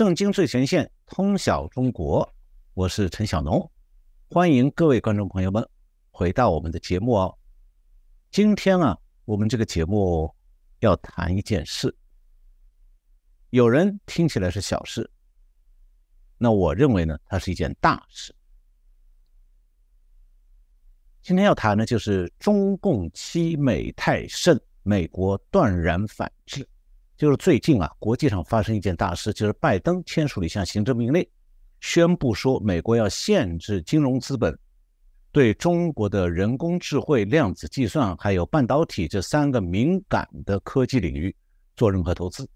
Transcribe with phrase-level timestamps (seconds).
[0.00, 2.26] 正经最前线，通晓中国，
[2.72, 3.70] 我是陈小农，
[4.30, 5.62] 欢迎各位观众朋友们
[6.10, 7.38] 回到我们的节目哦。
[8.30, 10.34] 今天啊，我们这个节目
[10.78, 11.94] 要谈一件事，
[13.50, 15.10] 有人听起来是小事，
[16.38, 18.34] 那我认为呢，它是一件大事。
[21.20, 26.66] 今天要谈的就是中共欺美太甚，美国断然反制。
[27.20, 31.28] 就是最近啊，国际上发生一件大事，就是拜登签署了一项行政命令，
[31.78, 34.58] 宣布说美国要限制金融资本
[35.30, 41.36] 对中国的人工智慧、量子计算还有半导体这三个敏感的科技领域
[41.76, 42.48] 做任何投资。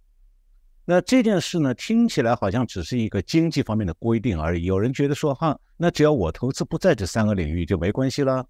[0.86, 4.64] 那这件事呢，听起来好像只是一个经济方面的规定而已。
[4.64, 8.42] 有人觉得说哈，那只要我投资不在这三个领域就没关系了，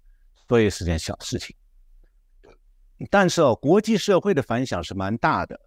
[0.47, 1.53] 所以是件小事情。
[3.11, 5.53] 但是哦，国际社会的反响是蛮大的。《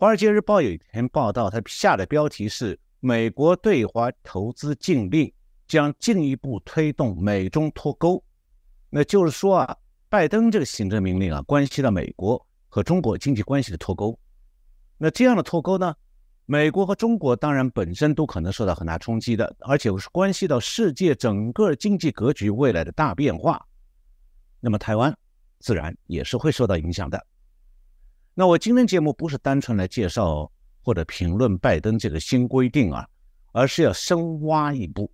[0.00, 5.30] 华尔街日报》有一篇报道，它下的标题是“美国对华投资禁令
[5.68, 8.24] 将进一步推动美中脱钩”。
[8.88, 9.76] 那就是说啊，
[10.08, 14.18] 拜登这个行政命令啊，关系到美国和中国经济关系的脱钩。
[14.96, 15.94] 那这样的脱钩呢，
[16.46, 23.62] 美国和中国当然本身都可能受到很大冲击的，而且是关系到世界整个经济格局未来的大变化。
[24.60, 25.14] 那么台湾
[25.58, 27.26] 自然也是会受到影响的。
[28.40, 33.06] 那我今天节目不是单纯来介绍或者评论拜登这个新规定啊，
[33.52, 35.12] 而是要深挖一步，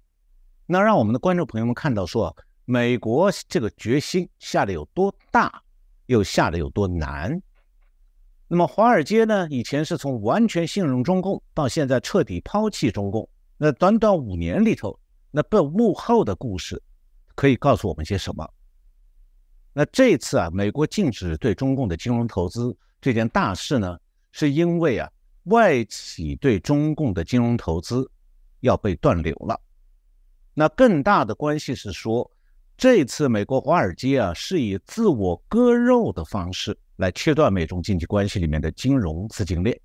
[0.64, 2.32] 那让我们的观众朋友们看到说，
[2.66, 5.60] 美国这个决心下的有多大，
[6.06, 7.42] 又下的有多难。
[8.46, 14.96] 那么华尔街呢，以前是从完全信任中共，到现在彻底抛弃中共，那短短五年里头，
[15.32, 16.80] 那背幕后的故事
[17.34, 18.48] 可以告诉我们些什么？
[19.72, 22.72] 那这次啊，美国禁止对中共的金融投资。
[23.06, 23.96] 这件大事呢，
[24.32, 25.08] 是因为啊，
[25.44, 28.10] 外企对中共的金融投资
[28.62, 29.56] 要被断流了。
[30.54, 32.28] 那更大的关系是说，
[32.76, 39.80] 这次美国华尔街啊，是以自我割肉的方式来切断美中经济关系里面的金融资金链。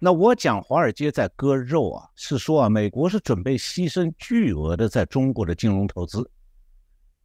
[0.00, 6.28] 那我讲华尔街在割肉啊，是说啊，美国是准备牺牲巨额的在中国的金融投资，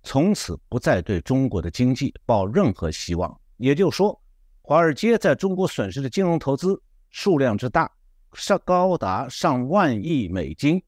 [0.03, 3.35] 从此不再对中国的经济抱任何希望。
[3.57, 4.21] 也就是说。
[4.67, 6.81] 华尔街在中国损失的金融投资
[7.11, 7.87] 数量之大，
[8.33, 10.81] 上高达上万亿美金，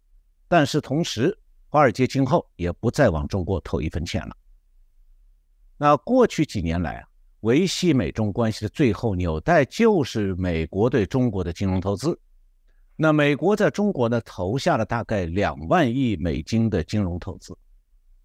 [0.48, 1.38] 但是同时，
[1.70, 4.36] 华尔街今后也不再往中国投一分钱了。
[5.78, 7.08] 那过去几年来啊，
[7.42, 12.20] 维系美中关系的最后纽带就是美国对中国的金融投资。
[12.96, 17.56] 那美国在中国呢，投下了大概两万亿美金的金融投资，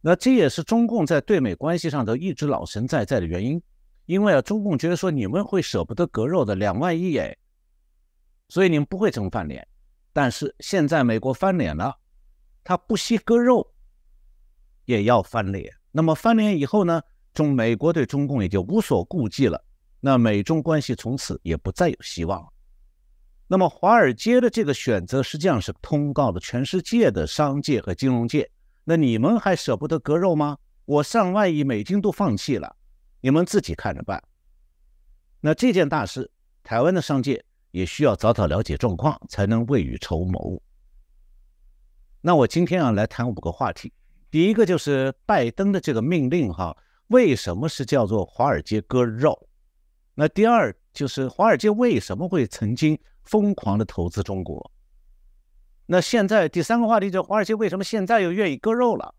[0.01, 3.63] 那这也是中共在对美关系上头一直老神在在的原因。
[4.13, 7.35] 因为啊，中共觉得说你们会舍不得割肉的两万亿哎，
[8.51, 9.67] 所以你们不会这么翻脸。
[10.13, 11.97] 但是现在美国翻脸了，
[12.63, 13.73] 他不惜割肉
[14.85, 15.73] 也要翻脸。
[15.91, 17.01] 那么翻脸以后呢，
[17.33, 19.65] 中美国对中共也就无所顾忌了。
[19.99, 22.47] 那美中关系从此也不再有希望。
[23.47, 28.51] 那么华尔街的这个选择实际上是通告了全世界的商界和金融界。
[28.85, 30.59] 那你们还舍不得割肉吗？
[30.85, 32.77] 我上万亿美金都放弃了。
[33.23, 34.23] 你们自己看着办。
[35.41, 36.31] 那这件大事，
[36.63, 40.61] 台湾的商界也需要早早了解状况，才能未雨绸缪。
[42.21, 43.93] 那我今天啊来谈五个话题。
[44.29, 46.77] 第一个就是拜登的这个命令哈，
[47.09, 49.49] 为什么是叫做华尔街割肉？
[50.15, 54.71] 那第二就是华尔街为什么会曾经疯狂的投资中国？
[55.87, 59.15] 那现在第三个话题就华尔街为什么现在又愿意割肉了？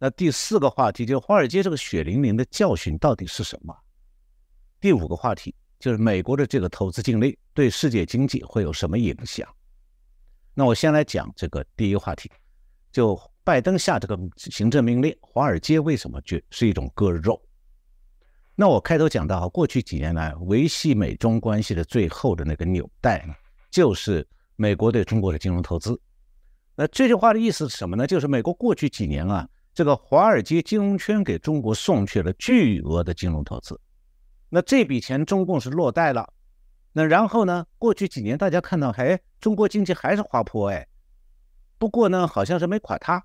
[0.00, 3.76] 那第四个话题就是华尔街这个血淋淋的教训到底是什么？
[4.80, 9.48] 第五个话题就是美国的这个投资禁令对世界经济会有什么影响？
[10.54, 12.30] 那我先来讲这个第一个话题，
[12.92, 17.40] 就拜登下这个行政命令，华尔街为什么就是一种割肉？
[18.54, 23.34] 那我开头讲到，过去几年来维系美中关系的最后的那个纽带呢，
[23.68, 24.24] 就是
[24.54, 26.00] 美国对中国的金融投资。
[26.76, 28.06] 那这句话的意思是什么呢？
[28.06, 29.48] 就是美国过去几年啊。
[29.78, 33.80] 这个华尔街金融圈给中国送去了巨额的金融投资，
[34.48, 36.28] 那这笔钱中共是落袋了。
[36.92, 37.64] 那然后呢？
[37.78, 40.84] 过去几年大家看到，哎，中国经济还是滑坡，哎，
[41.78, 43.24] 不过呢，好像是没垮塌。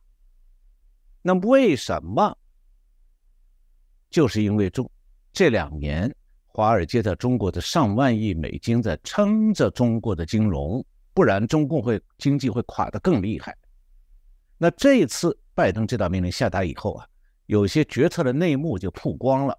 [1.23, 2.37] 那为什么？
[4.11, 4.87] 就是因为中
[5.31, 6.15] 这两年
[6.45, 10.85] 华尔街在中国的上万亿美金在撑着中国的金融，
[11.15, 13.57] 不然中共会经济会垮得更厉害。
[14.59, 15.35] 那这一次。
[15.55, 17.07] 拜登这道命令下达以后啊，
[17.45, 19.57] 有些决策的内幕就曝光了。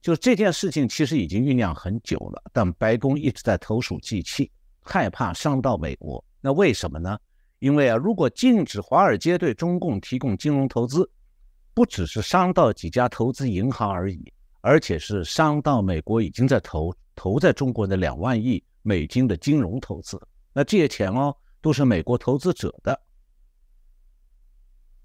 [0.00, 6.24] 就这件事情其实已经酝酿很久了，但白宫一直在投鼠忌器，害怕伤到美国。
[6.40, 7.18] 那为什么呢？
[7.58, 11.10] 因为啊，如果禁止华尔街对中共提供金融投资，
[11.74, 20.18] 不只是伤到几家投资银行而已，而且是伤到美国已经在投投在中国的两万亿美金的金融投资。
[20.52, 22.98] 那这些钱哦，都是美国投资者的。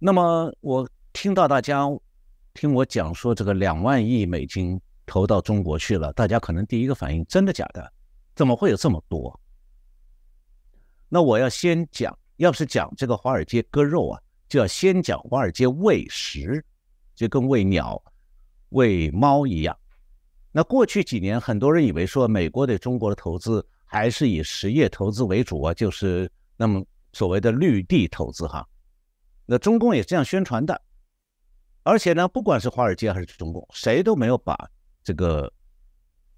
[0.06, 1.88] 那么我听到大家
[2.54, 7.90] 听我讲说这个两万亿美金投到中国去了，大家可能第一个反应真的假的？
[8.36, 9.40] 怎么会有这么多？
[11.08, 12.14] 那我要先讲。
[12.36, 14.20] 要是讲这个华尔街割肉啊，
[14.50, 16.62] 就要先讲华尔街喂食，
[17.16, 18.04] 就跟喂鸟、
[18.70, 19.78] 喂猫一样。
[20.52, 26.84] 那过去几年，很多人以为说美国对中国的投资还是以实业投资为主啊，就是那么
[27.14, 28.68] 所谓的绿地投资哈。
[29.46, 30.82] 那中共也这样宣传的，
[31.84, 34.58] 而且呢，不管是华尔街还是中共，谁都没有把
[35.04, 35.52] 这个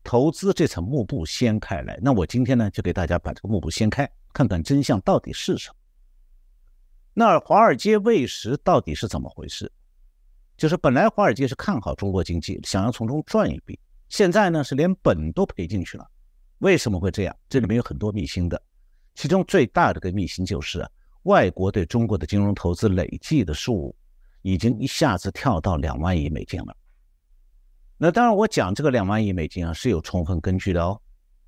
[0.04, 2.00] 投资这层幕布掀开来。
[2.02, 5.76] 那我今天呢，就给大家把这个幕布掀开，看看真相到底是什么。
[7.14, 9.72] 那华尔街喂食到底是怎么回事？
[10.58, 13.80] 就是本来华尔街是看好中国经济，想要从中赚一笔，
[14.10, 16.10] 现在呢是连本都赔进去了。
[16.60, 17.36] 为什么会这样？
[17.50, 18.62] 这里面有很多秘辛的，
[19.14, 20.80] 其中最大的个秘辛就是
[21.26, 23.96] 外国对中国的金融投资累计的数
[24.42, 26.76] 已经一下子跳到两万亿美金了。
[27.98, 31.02] 那当然，我讲这个两万亿美金啊是有充分根据的哦。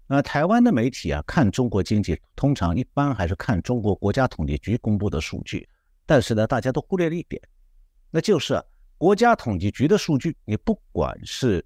[0.08, 5.68] 那台湾的媒体啊，看中国经济通常一般还是看中国国家统计局公布的数据，
[6.06, 7.42] 但是呢，大家都忽略了一点，
[8.10, 8.64] 那就是
[8.98, 11.64] 国家统计局的数据，你不管是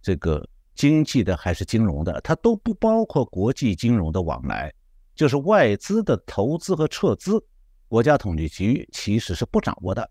[0.00, 0.46] 这个
[0.76, 4.72] 经济的还是金融的，它都不包括国际金融的往来，
[5.20, 7.44] 就是外资的投资和撤资，
[7.88, 10.10] 国家统计局其实是不掌握的，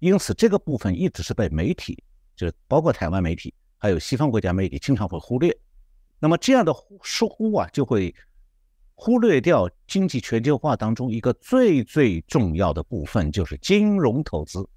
[0.00, 2.02] 因此这个部分一直是被媒体，
[2.34, 5.56] 就是包括台湾媒体还有西方国家媒体经常会忽略。
[6.18, 6.74] 那么这样的
[7.04, 8.12] 疏忽啊，就会
[8.96, 14.68] 忽略掉经济全球化当中一个最最重要的部分，就是金融投资。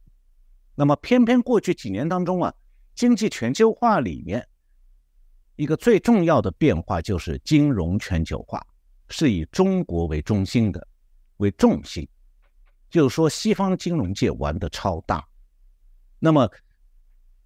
[0.75, 2.53] 那么偏偏过去几年当中啊，
[2.93, 4.47] 经济全球化里面
[5.55, 8.63] 一个最重要的变化就是金融全球化，
[9.09, 10.87] 是以中国为中心的
[11.37, 12.07] 为重心，
[12.89, 15.25] 就是说西方金融界玩的超大。
[16.19, 16.49] 那么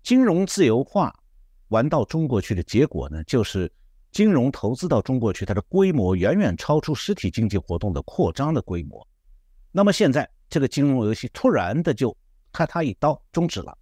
[0.04, 1.14] 金融自由化
[1.70, 3.72] 玩到中国去的结果呢，就是。
[4.10, 9.06] 金融投资到中国去，它的规模远远超出实体经济活动的扩张的规模。
[9.70, 12.18] 那么现在这个金融游戏突然的就
[12.52, 13.78] 咔嚓一刀终止了，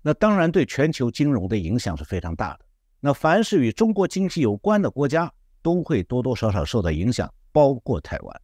[0.00, 2.64] 那当然对全球金融的影响是非常大的。
[3.00, 5.30] 那凡是与中国经济有关的国家
[5.62, 8.42] 都会多多少少受到影响，包括台湾。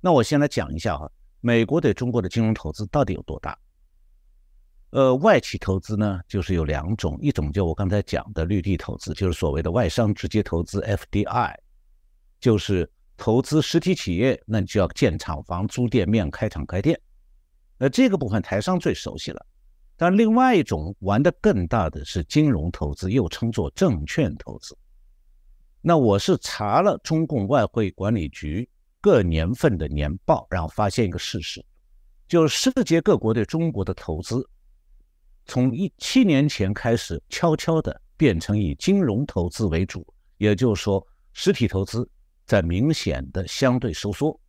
[0.00, 1.10] 那我先来讲一下哈，
[1.40, 3.58] 美国对中国的金融投资到底有多大？
[4.90, 11.54] 呃，外企投资呢，就是有两种，一种就我刚才讲的绿地投资，就是所谓的外商直接投资 FDI，
[12.38, 17.00] 就是投资实体企业，那你就要建厂房、租店面、开厂开店。
[17.76, 19.46] 那这个部分台商最熟悉了。
[19.96, 24.76] 但另外一种玩的更大的是金融投资，又称作证券投资。
[25.86, 28.66] 那我是查了中共外汇管理局
[29.02, 31.62] 各年份的年报，然后发现一个事实，
[32.26, 34.48] 就是世界各国对中国的投资。
[35.44, 40.06] 从一七年前开始，悄悄地变成以金融投资为主，
[40.38, 42.08] 也就是说，实体投资
[42.46, 44.40] 在明显的相对收缩。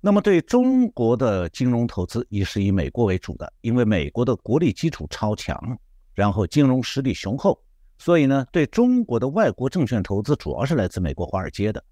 [0.00, 5.56] 那么，对中国的金融投资也是以美国为主的，因为美国的国力基础超强，
[6.12, 7.62] 然后金融实力雄厚，
[8.00, 11.84] 所以呢，对中国的外国证券投资主要是来自美国华尔街的。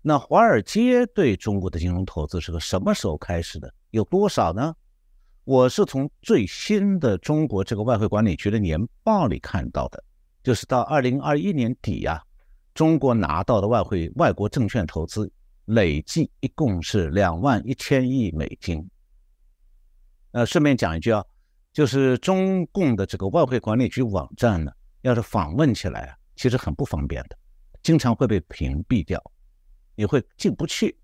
[0.00, 3.70] 那华尔街对中国的金融投资是个什么时候开始的？
[3.90, 4.74] 有多少呢？
[5.44, 10.02] 我是从最新的中国这个外汇管理局的年报里看到的，
[10.42, 12.22] 就是到二零二一年底呀，
[12.72, 15.30] 中国拿到的外汇外国证券投资
[15.66, 18.88] 累计一共是两万一千亿美金。
[20.30, 21.22] 呃，顺便讲一句啊，
[21.70, 24.72] 就是中共的这个外汇管理局网站呢，
[25.04, 27.36] 要是访问起来啊，其实很不方便的，
[27.82, 29.22] 经常会被屏蔽掉，
[29.94, 30.98] 你会进不去。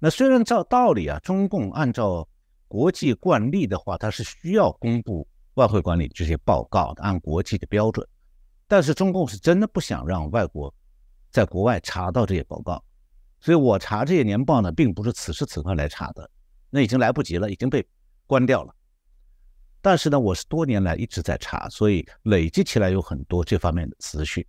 [0.00, 2.28] 那虽然照道理啊，中共按照
[2.66, 8.04] 国际惯例的话，它是需要公布外汇管理这些报告的，按国际的标准。
[8.66, 10.74] 但是中共是真的不想让外国
[11.30, 12.82] 在国外查到这些报告，
[13.38, 16.28] 所以我查这些年报呢，并不是此时此刻来查的，
[16.68, 17.86] 那已经来不及了，已经被
[18.26, 18.74] 关掉了。
[19.82, 24.44] 但是呢，我是多年来一直在查，所以累积起来有很多这方面的资讯。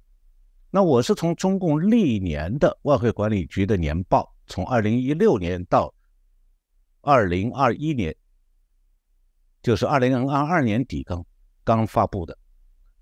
[0.69, 5.93] 那我是从中共历年的外汇管理局的年报，从二零一六年到。
[7.03, 8.15] 二零二一年，
[9.63, 11.25] 就是二零二二年底刚
[11.63, 12.37] 刚发布的。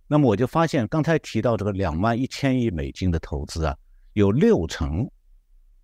[0.07, 3.77] 那么我就发现，刚才提到这个两万一千亿美金的投资啊，
[4.13, 5.05] 有六成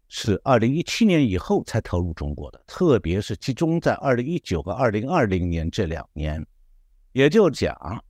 [0.08, 6.46] 是二零一七年以后才投入中国的，特别是集中在二零一九和二零二零年这两年。
[7.12, 8.04] 也就讲，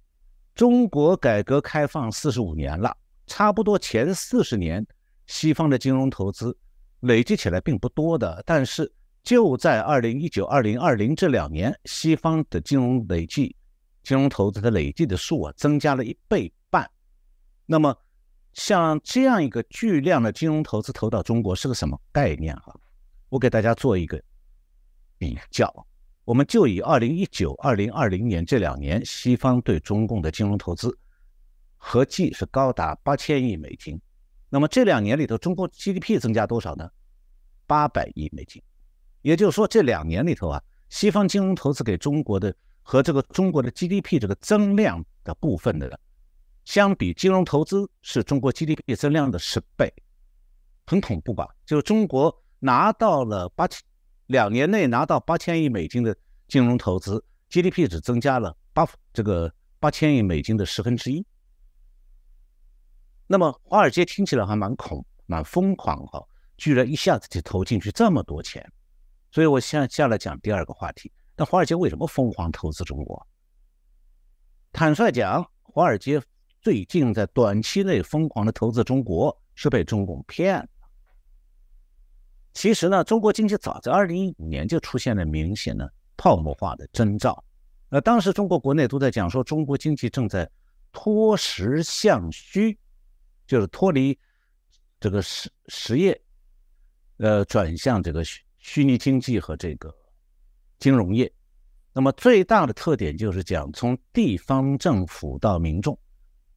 [0.54, 2.96] 中国改革开放四十五年了，
[3.28, 4.86] 差不多前四十年
[5.28, 6.58] 西方的金融投资
[7.02, 8.92] 累积起来并不多的，但是
[9.24, 13.56] 就在二零一九、二零二零这两年，西方的金融累计
[14.04, 16.90] 金融投资的累计的数啊，增加了一倍半。
[17.66, 17.96] 那么，
[18.56, 22.74] 像这样一个巨量的金融投资投到中国是个什么概念哈？
[23.28, 24.20] 我给大家做一个
[25.18, 25.86] 比较，
[26.24, 30.98] 我们就以二零一九、二零二零年这两年西方对中共的金融投资
[31.76, 34.00] 合计是高达八千亿美金。
[34.50, 36.90] 那么这两年里头，中国 GDP 增加多少呢？
[37.68, 38.64] 八百亿美金。
[39.22, 46.00] 也就是说，这两年里头啊，西方金融投资给中国的和这个中国的 GDP 这个增量的部分的。
[46.66, 49.94] 相比金融投资是中国 GDP 增量的十倍，
[50.88, 51.48] 很恐怖吧？
[51.64, 53.80] 就是中国拿到了八千，
[54.26, 56.18] 两年内拿到八千亿美金的
[56.48, 61.24] 金融投资，GDP 只增加了八这个八千亿美金的十分之一。
[63.28, 68.68] 那么华尔街听起来还蛮恐蛮疯狂哈，居然一下子就投进去这么多钱，
[69.32, 71.12] 所以我现下来讲第二个话题。
[71.38, 73.28] 那华尔街为什么疯狂投资中国？
[74.72, 76.20] 坦率讲，华尔街。
[76.66, 80.68] 最近在短期内疯狂的投资中国是被中共骗了。
[82.54, 87.46] 其实呢，中国经济早在二零一五年就出现了明显的泡沫化的征兆。
[87.88, 90.50] 那当时中国国内都在讲说，中国经济正在
[90.92, 92.76] 脱实向虚，
[93.46, 94.18] 就是脱离
[95.00, 96.20] 这个实实业，
[97.18, 99.96] 呃，转向这个虚虚拟经济和这个
[100.80, 101.32] 金融业。
[101.94, 105.96] 那么最大的特点就是讲从地方政府到民众。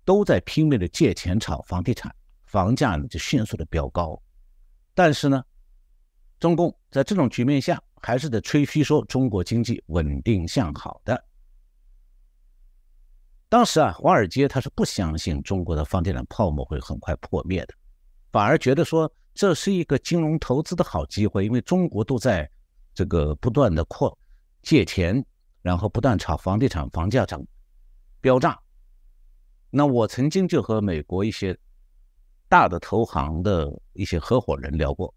[0.09, 2.11] 都在拼命的借钱炒房地产，
[2.47, 4.19] 房价呢就迅速的飙高。
[4.95, 5.45] 但是呢，
[6.41, 11.23] 中共在这种局面下还是得吹嘘说中国经济稳定向好的。
[13.51, 17.75] 当时啊，华尔街他是不相信中国的房地产泡沫会很快破灭的，
[18.33, 22.51] 反而觉得说这是一个金融投资的好机会，因为中国都在
[22.95, 24.19] 这个不断的扩
[24.63, 25.23] 借钱，
[25.61, 27.45] 然后不断炒房地产，房价涨
[28.23, 28.59] 飙涨。
[29.71, 31.57] 那我曾经就和美国一些
[32.49, 35.15] 大的投行的一些合伙人聊过，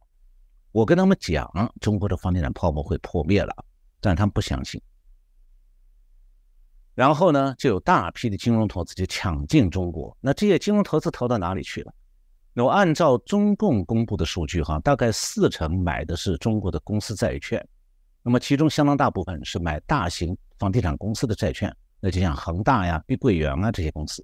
[0.72, 3.56] 我跟他们讲中国的房地产泡沫会破灭了，
[4.00, 4.82] 但他们不相信。
[6.94, 10.16] 然后呢，就有大批的金融投资就抢进中国。
[10.20, 11.94] 那这些金融投资投到哪里去了？
[12.54, 17.66] 那我按照中共公布的数据，哈，大概四成买的是中国的公司债券，
[18.22, 24.24] 那么其中相当大部分是买大型房地产公司的债券，那就像恒大呀、碧桂园啊这些公司。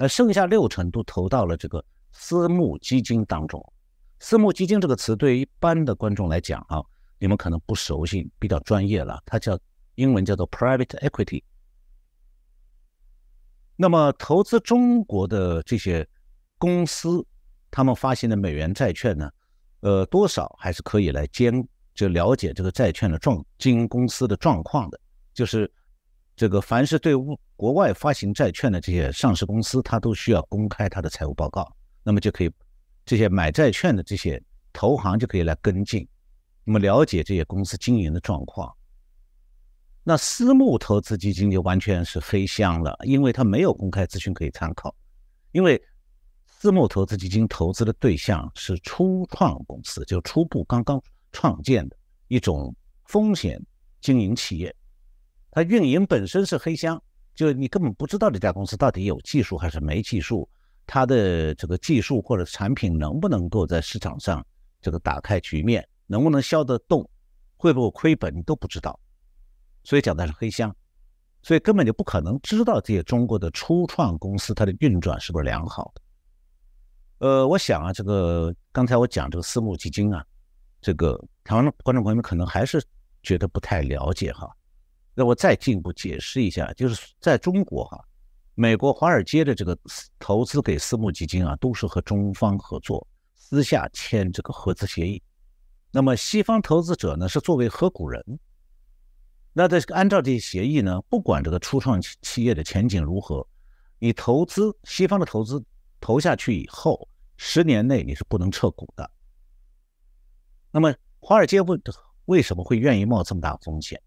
[0.00, 3.62] 那剩下六成都投到了这个私募基金当中。
[4.18, 6.82] 私募基金这个词对于一般的观众来讲啊，
[7.18, 9.22] 你们可能不熟悉，比较专业了。
[9.26, 9.58] 它叫
[9.96, 11.42] 英文叫做 private equity。
[13.76, 16.08] 那么投资中国的这些
[16.56, 17.22] 公司，
[17.70, 19.30] 他们发行的美元债券呢，
[19.80, 21.62] 呃，多少还是可以来监
[21.94, 24.98] 就了解这个债券的状经营公司的状况的，
[25.34, 25.70] 就是。
[26.36, 31.70] 这个凡是对物国外发行债券的这些上市公司，它都需要公开它的财务报告，
[32.02, 32.50] 那么就可以
[33.04, 36.08] 这些买债券的这些投行就可以来跟进，
[36.64, 38.74] 那么了解这些公司经营的状况。
[40.02, 44.94] 那私募投资基金就完全是黑箱了，因为它没有公开资讯可以参考，
[45.52, 45.78] 因为
[46.46, 50.98] 私募投资基金投资的对象是初创公司，就初步刚刚
[51.30, 51.96] 创建的
[52.28, 52.74] 一种
[53.04, 53.62] 风险
[54.00, 54.74] 经营企业。
[55.50, 57.02] 它运营本身是黑箱，
[57.34, 60.48] 就你根本不知道这家公司到底有技术还是没技术，
[60.86, 64.44] 它的这个技术或者产品能不能够在市场上
[64.82, 67.08] 这个打开局面，能不能销得动，
[67.56, 68.98] 会不会亏本，你都不知道。
[69.84, 70.74] 所以讲的是黑箱，
[71.42, 76.02] 所以根本就不可能知道这些中国的初创公司它的运转是不是良好的。
[77.26, 80.24] 呃，我想啊，这个刚才我讲这个私募基金啊，
[80.82, 82.82] 这个台湾的观众朋友们可能还是
[83.22, 84.50] 觉得不太了解哈。
[85.20, 88.02] 那我再进一步解释一下，就是在中国哈，
[88.54, 89.78] 美国华尔街的这个
[90.18, 95.22] 投资给私募基金啊，都是和中方合作，私下签这个合资协议。
[95.90, 98.24] 那么西方投资者呢，是作为合股人。
[99.52, 103.46] 那这个按照这些协议呢，不管这个初创企业的前景如何，
[103.98, 105.62] 你投资西方的投资
[106.00, 109.10] 投下去以后，十年内你是不能撤股的。
[110.70, 111.78] 那么华尔街为
[112.24, 114.00] 为什么会愿意冒这么大风险？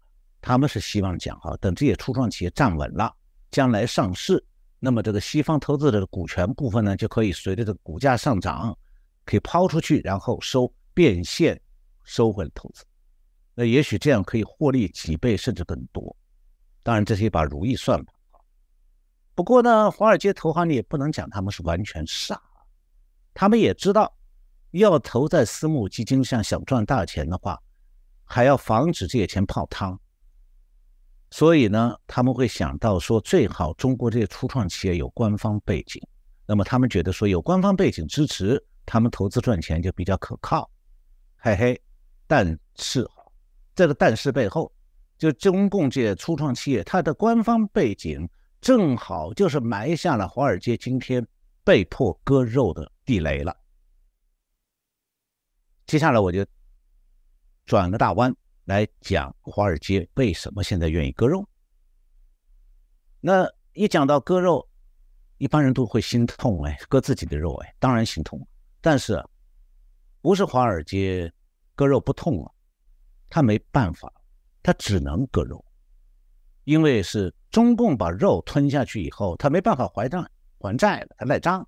[0.46, 3.10] 他们是希望讲哈，等这些初创企业站稳了，
[3.50, 4.44] 将来上市，
[4.78, 8.76] 那么这个西方投资者的股权部分呢，就可以随着这个股价上涨，
[9.24, 11.58] 可以抛出去，然后收变现
[12.02, 12.84] 收回投资。
[13.54, 16.14] 那也许这样可以获利几倍甚至更多。
[16.82, 18.36] 当然，这是一把如意算盘啊。
[19.34, 22.38] 不过呢，华尔街投行你也不能讲他们是完全傻，
[23.32, 24.14] 他们也知道，
[24.72, 27.58] 要投在私募基金上想赚大钱的话，
[28.24, 29.98] 还要防止这些钱泡汤。
[31.34, 36.00] 所以呢，他们会想到说，最好中国这些初创企业有官方背景。
[36.46, 40.70] 那么他们觉得说，有官方背景支持，他们投资赚钱就比较可靠。
[41.38, 41.82] 嘿嘿，
[42.28, 43.04] 但是
[43.74, 44.72] 这个但是背后，
[45.18, 48.28] 就中共这些初创企业，它的官方背景。
[48.60, 51.26] 正好就是埋下了华尔街今天
[51.64, 53.56] 被迫割肉的地雷了。
[55.84, 56.46] 接下来我就
[57.66, 58.32] 转个大弯
[58.64, 61.46] 来讲华尔街为什么现在愿意割肉。
[63.20, 64.66] 那一讲到割肉，
[65.38, 68.46] 一般人都会心痛哎，割自己的肉哎，当然心痛。
[68.80, 69.22] 但是
[70.20, 71.32] 不是华尔街
[71.74, 72.50] 割肉不痛啊？
[73.28, 74.12] 他没办法，
[74.62, 75.64] 他只能割肉。
[76.64, 80.26] 因为是中共把肉吞下去以后，他没办法还账
[80.58, 81.66] 还债了，他赖账。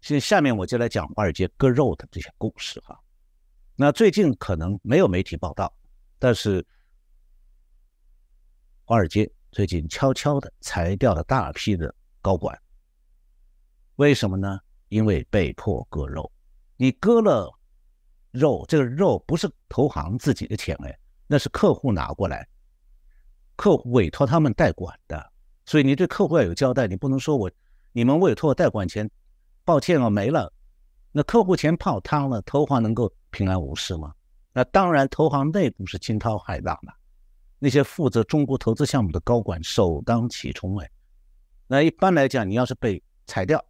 [0.00, 2.98] 现下面我就来讲华尔街割肉的这些故事哈。
[3.76, 5.72] 那最近可能没有媒体报道，
[6.18, 6.66] 但是
[8.84, 12.58] 华尔街最近悄悄的裁掉了大批的高管。
[13.96, 14.58] 为什么呢？
[14.88, 16.30] 因为被迫割肉。
[16.76, 17.52] 你割了
[18.32, 22.46] 肉，这个肉不是投行自己的钱哎，那是客户拿过来。
[23.56, 25.32] 客户委托他们代管的，
[25.64, 27.50] 所以你对客户要有交代，你不能说我
[27.92, 29.08] 你们委托我代管钱，
[29.64, 30.52] 抱歉哦没了，
[31.12, 34.12] 那客户钱泡汤了，投行能够平安无事吗？
[34.56, 36.94] 那当然，投行内部是惊涛骇浪的，
[37.58, 40.88] 那些负责中国投资项目的高管首当其冲哎。
[41.66, 43.62] 那一般来讲，你要是被裁掉，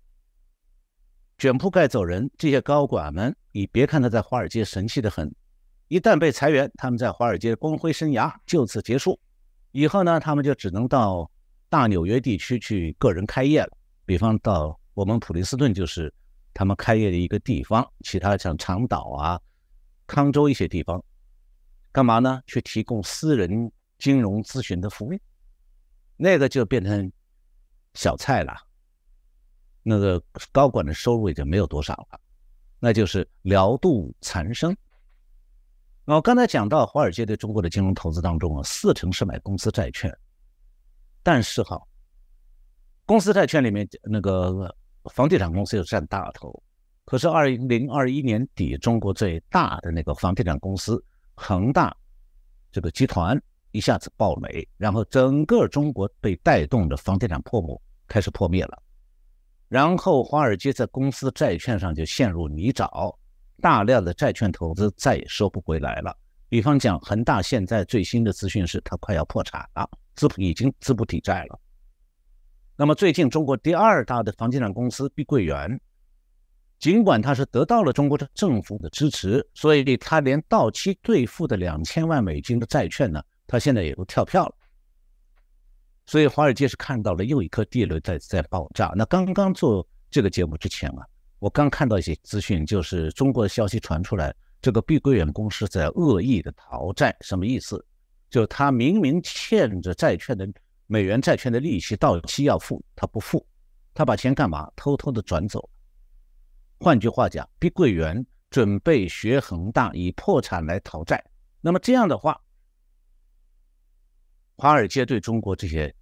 [1.38, 5.34] 卷铺盖走人，这些高管们，你别看他在华尔街神气的很，
[5.88, 9.18] 一旦被裁员，他们在华尔街光辉生涯就此结束。
[9.72, 11.30] 以后呢，他们就只能到
[11.70, 13.70] 大纽约地区去个人开业了。
[14.04, 16.12] 比方到我们普林斯顿就是
[16.52, 19.40] 他们开业的一个地方，其他像长岛啊、
[20.06, 21.02] 康州一些地方，
[21.92, 22.42] 干嘛呢？
[22.46, 25.18] 去提供私人金融咨询的服务，
[26.16, 27.10] 那个就变成
[27.94, 28.54] 小菜了。
[29.82, 32.18] 那个高管的收入也就没有多少了，
[32.78, 34.74] 那就是聊度残生。
[36.06, 40.14] 我刚才讲到，华尔街对中国的金融投资当中啊，四成是买公司债券，
[41.22, 41.80] 但是哈，
[43.06, 44.74] 公司债券里面那个
[45.12, 46.62] 房地产公司又占大头。
[47.04, 51.02] 可是二零二一年底，中国最大的那个房地产公司
[51.34, 51.94] 恒大
[52.72, 53.40] 这个集团
[53.72, 58.82] 一下子爆雷，然后整个中国被带动的房地产泡沫开始破灭了，
[59.68, 63.14] 然后华尔街在公司债券上就陷入泥沼。
[63.60, 66.14] 大量的债券投资再也收不回来了。
[66.48, 71.58] 比方讲，恒大现在最新的资讯是，它快要破产了，资已经资不抵债了。
[72.76, 75.80] 那么最近，中国第二大的房地产公司碧桂园，
[76.84, 84.54] 尽管他是得到了中国的政府的支持，所以他连到期兑付的两千万美金的债券呢，他现在也都跳票了。
[86.04, 88.92] 所以华尔街是看到了又一颗地雷在在爆炸。
[88.94, 91.06] 那刚刚做这个节目之前啊。
[91.38, 97.82] 我刚看到一些资讯，就是中国的消息传出来，这个碧桂园公司在恶意的逃债，什么意思？
[98.28, 100.46] 就他明明欠着债券的
[100.86, 103.46] 美元债券的利息到期要付，他不付，
[103.94, 104.70] 他把钱干嘛？
[104.76, 105.66] 偷偷的转走。
[106.80, 111.24] 换句话讲，碧桂园准备学恒大以破产来讨债。
[111.60, 112.40] 那么这样的话，
[114.56, 115.94] 华尔街对中国这些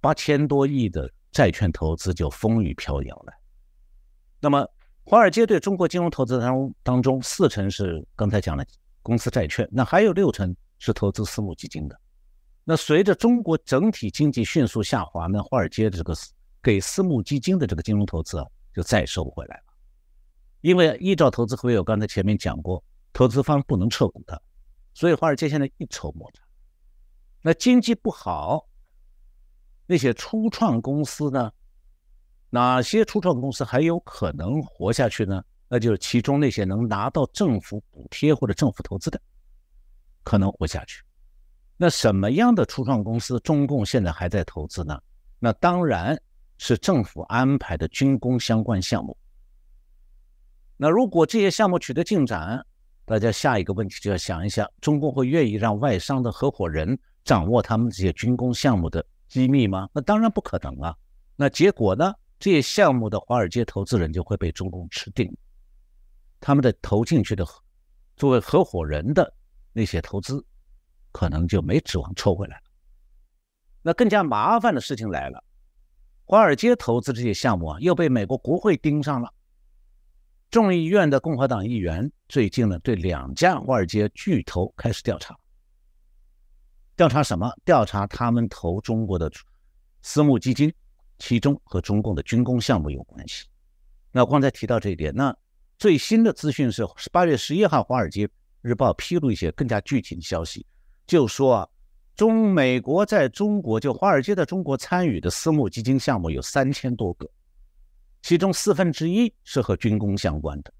[0.00, 3.32] 八千多亿的债券投资就风雨飘摇了。
[4.40, 4.68] 那么，
[5.04, 8.66] 华尔街对中国金融投资当当中，四成是刚才讲的
[9.02, 11.98] 公司债券，那还有六成是投资私募基金的。
[12.64, 16.14] 那随着中国整体经济迅速下滑，那华尔街的这个
[16.62, 18.46] 给私募基金的这个金融投资啊，
[18.78, 19.62] 就再收不回来了。
[20.60, 22.80] 因为依照投资合约，我刚才前面讲过，
[23.12, 24.40] 投资方不能撤股的，
[24.94, 26.40] 所以华尔街现在一筹莫展。
[27.42, 28.68] 那经济不好，
[29.84, 31.50] 那些初创公司呢？
[32.50, 35.42] 哪些初创公司还有可能活下去呢？
[35.68, 39.20] 那就是其中那些能拿到政府补贴或者政府投资的，
[40.22, 41.02] 可能活下去。
[41.76, 44.96] 那什么样的初创公司中共现在还在投资呢？
[45.40, 46.16] 那当然
[46.58, 49.16] 是政府安排的军工相关项目。
[50.76, 52.62] 那如果这些项目取得进展，
[53.06, 59.88] 大家下一个问题就要想一想：中共会愿意让外商的合伙人掌握他们这些军工项目的机密吗？
[59.94, 60.94] 那当然不可能啊。
[61.34, 62.14] 那结果呢？
[62.40, 65.28] 这些项目的华尔街投资人就会被中共吃定，
[66.38, 67.44] 他们的投进去的
[68.14, 69.34] 作为合伙人的
[69.72, 70.40] 那些投资，
[71.10, 72.62] 可能就没指望抽回来了。
[73.82, 75.42] 那更加麻烦的事情来了，
[76.28, 79.32] 华尔街投资这些项目啊，又被美国国会盯上了。
[80.50, 85.34] 众议院的共和党议员最近呢，对两家华尔街巨头开始调查。
[86.94, 87.50] 调查什么？
[87.64, 89.32] 调查他们投中国的
[90.02, 90.70] 私募基金，
[91.18, 93.46] 其中和中共的军工项目有关系。
[94.12, 95.34] 那刚才提到这一点，那
[95.78, 98.28] 最新的资讯是八月十一号，《华尔街
[98.60, 100.66] 日报》披露一些更加具体的消息，
[101.06, 101.68] 就说啊，
[102.18, 107.30] 中美国在中国就华尔街的中国参与的私募基金项目有三千多个，
[108.22, 110.74] 其中四分之一是和军工相关的。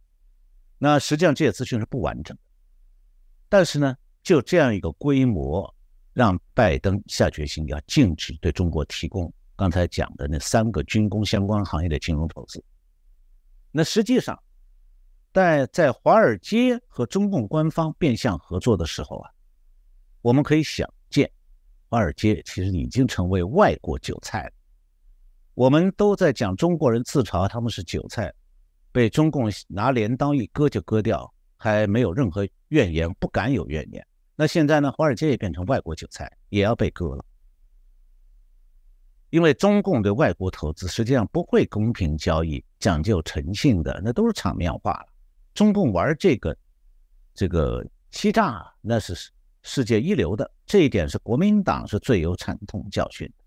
[0.79, 2.43] 那实际上这些资讯是不完整的，
[3.49, 5.73] 但是呢，就这样一个规模。
[6.15, 12.61] 让拜登下决心要禁止对中国提供刚才讲的那三个军工相关行业的金融投资。
[13.71, 14.37] 那实际上，
[15.33, 19.31] 在在华尔街和中共官方变相合作的时候啊，
[20.21, 20.93] 我们可以想，
[21.89, 24.53] 华尔街其实已经成为外国韭菜了。
[25.55, 28.33] 我们都在讲中国人自嘲他们是韭菜，
[28.93, 34.07] 被中共拿镰刀一割就割掉，还没有任何怨言，不敢有怨言。
[34.37, 34.93] 那现在呢？
[34.93, 37.25] 华尔街也变成外国韭菜，也要被割了。
[39.31, 45.07] 因为中共的外国投资实际上不会公平交易、讲究诚信的，那都是场面化了。
[45.55, 46.57] 中共玩这个
[47.35, 49.15] 这个欺诈，那是
[49.69, 50.51] 世界一流的。
[50.65, 53.45] 这一点是国民党是最有惨痛教训的。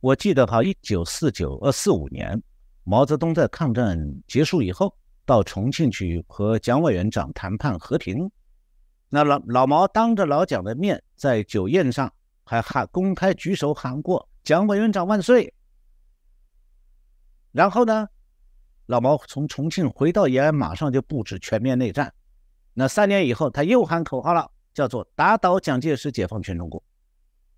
[0.00, 2.40] 我记得哈，一九四九呃四五年，
[2.84, 8.30] 毛泽东在抗战结束以后，到重庆去和蒋委员长谈判和平。
[9.08, 12.12] 那老老毛当着老蒋的面，在酒宴上
[12.44, 15.54] 还喊公开举手喊过“蒋委员长万岁”。
[17.50, 18.06] 然后呢，
[18.84, 22.12] 老毛从重庆回到延安，马上就布置全面内战。
[22.74, 26.84] 那三年以后，他又喊口号了，叫做“打倒蒋介石，解放全中国”。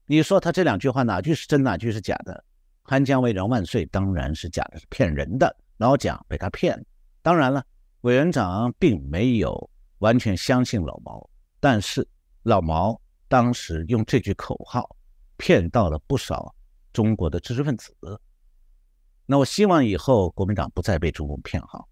[0.06, 2.44] 你说他这两句话哪句是真，哪句是假的？
[2.82, 5.54] 喊“蒋委员长万岁”当然是假的，是骗人的。
[5.78, 6.84] 老蒋被他骗了。
[7.20, 7.66] 当然了，
[8.02, 11.28] 委员长并没有完全相信老毛。
[11.58, 12.06] 但是
[12.44, 14.96] 老毛当时用这句口号
[15.36, 16.54] 骗到了不少
[16.92, 17.92] 中国的知识分子。
[19.26, 21.84] 那我希望以后国民党不再被中共骗哈，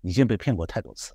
[0.00, 1.14] 已经被骗过太多次。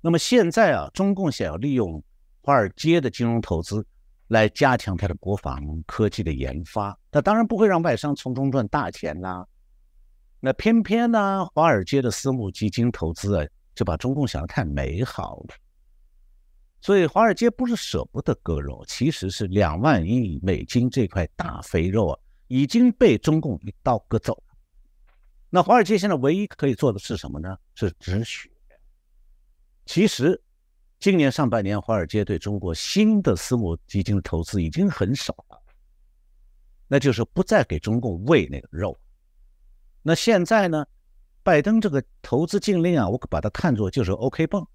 [0.00, 2.02] 那么现在啊，中共想要利用
[2.46, 3.84] 华尔街的金融投资
[4.28, 9.44] 来加强它的国防科技的研发，那当然不会让外商从中赚大钱啦。
[10.38, 15.56] 那偏偏呢，华尔街的私募基金投资啊，就把中共想得太美好了。
[16.80, 24.56] 所以华尔街不是舍不得割肉，其实是两万亿美金这块大肥肉啊，已经被中共一刀割走了。
[25.50, 27.58] 那华尔街现在唯一可以做的是什么呢？
[27.74, 28.48] 是止血。
[29.84, 30.40] 其实
[30.98, 35.62] 今年上半年，华尔街对中国新的私募基金的投资已经很少了，
[36.88, 38.96] 那就是不再给中共喂那个肉。
[40.02, 40.86] 那现在呢，
[41.42, 44.66] 拜登这个投资禁令啊，我把它看作就是 OK 泵。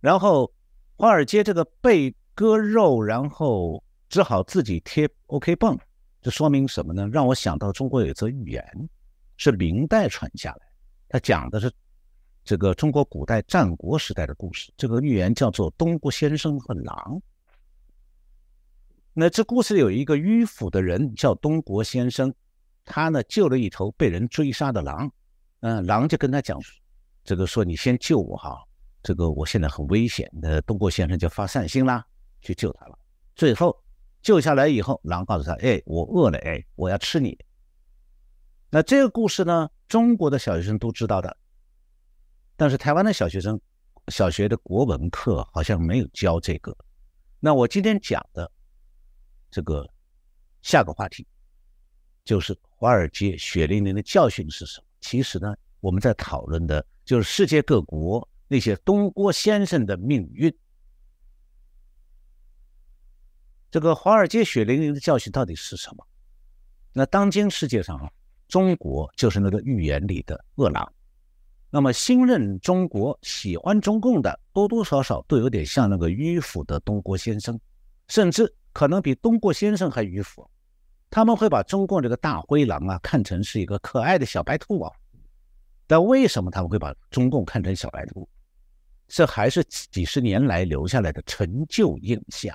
[0.00, 0.52] 然后，
[0.96, 5.78] 华尔街这个被割肉，然后只好自己贴 OK 泵，
[6.20, 7.06] 这说明什么呢？
[7.08, 8.88] 让我想到中国有一则寓言，
[9.36, 10.60] 是明代传下来，
[11.08, 11.70] 它讲的是
[12.44, 14.72] 这个中国古代战国时代的故事。
[14.76, 16.94] 这个寓言叫做《东郭先生和狼》。
[19.14, 22.34] 那这故事有一个迂腐的人叫东郭先生，
[22.84, 25.12] 他呢救了一头被人追杀的狼，
[25.60, 26.58] 嗯，狼就跟他讲，
[27.22, 28.58] 这个说你先救我哈。
[29.02, 32.04] 这个我现在很危险，那东郭先生就发善心啦，
[32.40, 32.98] 去救他了。
[33.34, 33.76] 最后
[34.22, 37.36] 救下来以后，狼告诉他：“哎，我饿了，哎，我要吃你。”
[38.70, 41.36] 那这个故事呢，中国的小学生都知道的，
[42.62, 43.60] 但是台湾的小学生
[44.06, 46.72] 小学的国文课好像没有教这个。
[47.40, 48.48] 那我今天讲的
[49.50, 49.84] 这个
[50.60, 51.26] 下个话题，
[52.24, 54.86] 就是华尔街血淋淋的教训是什么？
[55.00, 58.28] 其实呢，我们在讨论的就是世界各国。
[58.46, 60.56] 那些东郭先生的命运，
[63.72, 66.06] 这个华尔街血淋淋的教训到底是什么？
[66.92, 68.08] 那当今世界上啊，
[68.46, 70.92] 中国就是那个预言里的饿狼。
[71.74, 77.58] 那么新任中国喜欢中共的，多多少少都有点像那个迂腐的东郭先生，
[78.08, 80.46] 甚至可能比东郭先生还迂腐。
[81.08, 84.92] 他们会把中共这个大灰狼啊看成是一个可爱的小白兔啊。
[85.86, 88.28] 但为什么他们会把中共看成小白兔？
[89.08, 92.54] 这还是几十年来留下来的陈旧印象。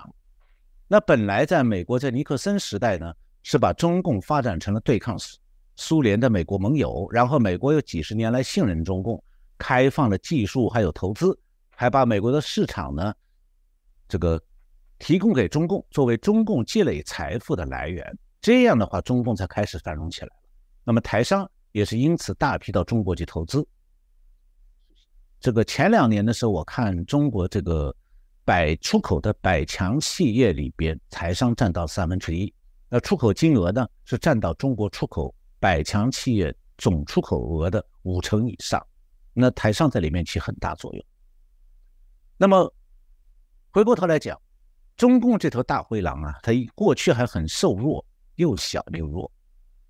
[0.88, 5.18] 那本来在美国在尼克森时代呢，是把中共发展成了对抗
[5.78, 9.24] 苏联的美国盟友，然后美国有几十年来信任中共，
[9.60, 11.38] 开放了技术还有投资，
[11.70, 13.14] 还把美国的市场呢，
[14.10, 14.42] 这个
[14.98, 18.18] 提供给中共作为中共积累财富的来源。
[18.42, 20.34] 这样的话，中共才开始繁荣起来了。
[20.84, 23.66] 那么台商也是因此大批到中国去投资。
[25.40, 27.96] 这个前两年的时候，我看中国这个
[28.44, 32.52] 百出口的百强企业里边，台商占到三分之一，
[32.90, 38.86] 那出口金额呢是占到中国出口百强企业总出口额的五成以上，
[39.34, 41.06] 那台商在里面起很大作用。
[42.38, 42.72] 那么
[43.72, 44.40] 回过头来讲，
[44.96, 49.32] 中共这头大灰狼啊，它过去还很瘦弱，又小又弱，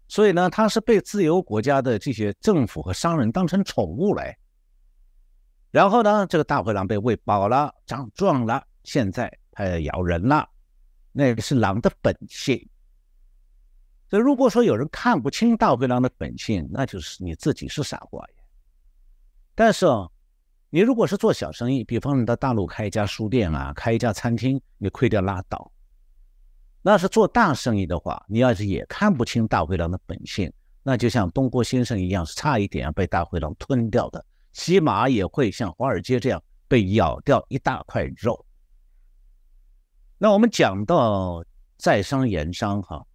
[0.07, 4.37] 所以呢，它是被自由国家的这些政府和商人当成宠物来。
[5.71, 10.47] 然后呢，这个大灰狼被喂饱了，长壮了，现在它要咬人了，
[11.11, 12.67] 那个是狼的本性。
[14.09, 18.43] 所以，如果说有人看不清大灰狼的本性，那就是你自己是傻瓜呀。
[19.53, 20.11] 但是哦，
[20.69, 25.71] 你如果是做小生意，比方你到大陆开一家书店啊，开一家餐厅，你亏掉拉倒。
[26.81, 30.51] 那是做大生意的话，你要是也看不清大灰狼的本性，
[30.83, 34.23] 那就像东郭先生一样，是差一点被大灰狼吞掉的。
[34.53, 38.45] 起码也会像华尔街这样被咬掉一大块肉。
[40.17, 41.43] 那我们讲到
[41.77, 43.05] 在商言商，哈，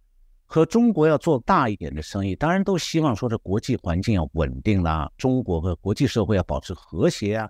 [0.53, 7.49] 和中国要做大一点的生意，当然都希望说这国际环境要稳定啦，中国和国际社会要保持和谐啊。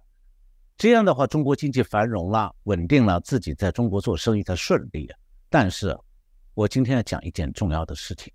[0.77, 5.19] 这样的话，中国经济繁荣了，稳定了，自己在中国做生意才顺利啊。
[5.49, 5.93] 但是，
[6.53, 8.31] 我今天要讲一件重要的事情，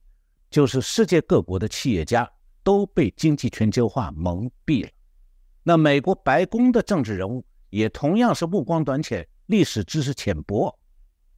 [0.51, 2.31] 就是世界各国的企业家
[2.63, 4.91] 都被经济全球化蒙蔽了。
[5.63, 10.79] 那美国白宫的政治人物也同样是目光短浅、历史知识浅薄，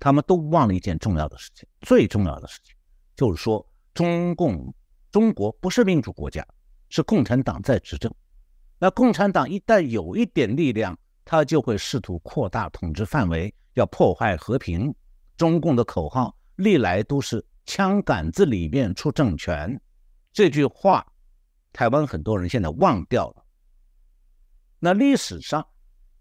[0.01, 1.65] 他们都忘了一件重要的事情。
[1.83, 2.75] 最重要的事情
[3.21, 4.75] 就是说，中共
[5.11, 6.43] 中国不是民主国家，
[6.89, 8.11] 是共产党在执政。
[8.79, 14.95] 那共产党一旦有一点力量，他就会试图扩大统治范围，要破坏和平。
[15.37, 19.79] 中共的口号历来都是“枪杆子里面出政权”，
[20.33, 21.07] 这句话，
[21.75, 23.45] 台湾很多人现在忘掉了。
[24.79, 25.67] 那历史上，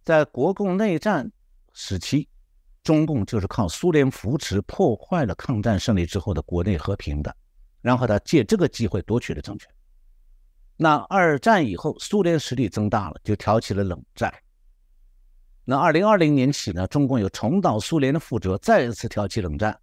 [0.04, 1.32] 在国共内战
[1.72, 2.28] 时期，
[2.90, 7.32] 中共就是靠苏联扶持破坏了抗战胜利之后的国内和平的，
[7.84, 9.70] 然后他借这个机会夺取了政权。
[10.76, 14.34] 那二战以后，苏联实力增大了，就挑起了冷战。
[15.66, 19.80] 那二零二零年起呢，中共又重蹈苏联的覆辙，再一次挑起冷战，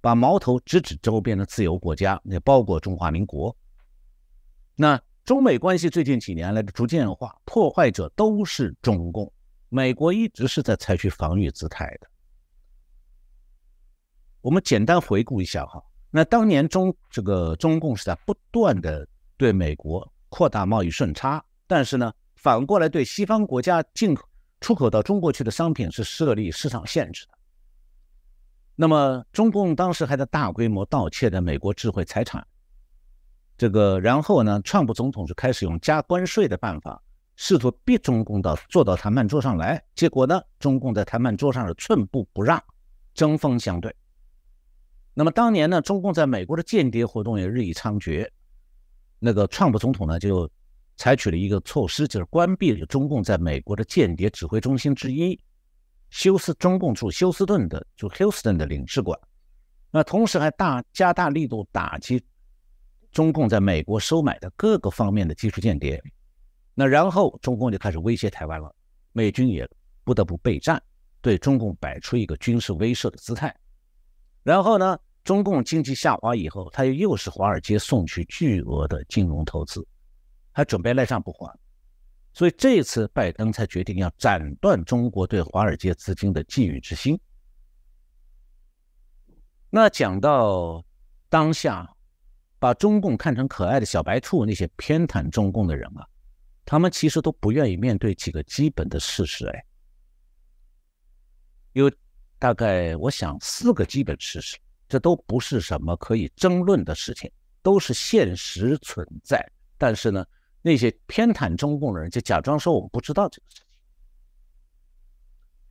[0.00, 3.56] 把矛头直指周边的自由国家，也包括中华民国。
[4.76, 5.02] 那。
[5.24, 9.32] 中美关系最近几年来的逐渐化，破坏者都是中共。
[9.68, 12.08] 美国一直是在采取防御姿态的。
[14.46, 19.04] 我们简单回顾一下哈，那当年中这个中共是在不断的
[19.36, 24.22] 对美国扩大贸易顺差，但是呢，反过来对西方国家进口
[24.60, 27.32] 出口到中国去的商品是设立市场限制的。
[28.76, 32.46] 那么中共当时还在大规模盗窃的美国智慧财产。
[33.58, 37.02] 这个，然后呢，川普总统就开始用加关税的办法，
[37.34, 39.82] 试图逼中共到坐到谈判桌上来。
[39.96, 42.62] 结果呢，中共在谈判桌上是寸步不让，
[43.12, 43.92] 针锋相对。
[45.18, 48.28] 那么当年呢，中共在美国的间谍活动也日益猖獗。
[49.18, 50.46] 那个川普总统呢，就
[50.96, 55.40] 采取了一个措施，就是关闭了中共在美国的间谍指挥中心之一
[56.10, 59.18] 休斯中共驻休斯顿的就休斯顿的领事馆。
[59.90, 62.22] 那同时还大加大力度打击。
[63.10, 65.98] 中共在美国收买的各个方面的技术间谍，
[66.74, 68.70] 那然后中共就开始威胁台湾了，
[69.12, 69.66] 美军也
[70.04, 70.82] 不得不备战，
[71.22, 73.56] 对中共摆出一个军事威慑的姿态。
[74.42, 79.86] 然后呢，中共经济下滑以后，他又又是华尔街送去巨额的金融投资，
[80.52, 81.54] 还准备赖账不还，
[82.32, 87.20] 所以这次拜登才决定要斩断中国对华尔街资金的觊觎之心。
[89.68, 90.82] 那讲到
[91.28, 91.92] 当下。
[92.58, 96.08] 把中共看成可爱的小白兔，那些偏袒中共的人啊，
[96.64, 99.46] 他们其实都不愿意面对几个基本的事实。
[99.46, 99.64] 哎，
[101.74, 101.92] 有
[102.38, 104.56] 大概我想四个基本事实，
[104.88, 107.30] 这都不是什么可以争论的事情，
[107.62, 109.44] 都是现实存在。
[109.78, 110.24] 但是呢，
[110.62, 113.66] 那些偏袒中共的人就假装说我们不知道这个事情。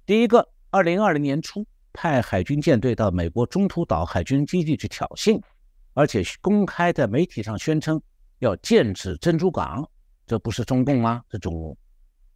[0.05, 5.41] 第一个，二零二零年初派海军舰队到美国中途岛海军基地去挑衅。
[5.97, 8.01] 而且公开在媒体上宣称
[8.39, 9.89] 要建制珍珠港，
[10.27, 11.23] 这不是中共吗？
[11.31, 11.77] 是中共。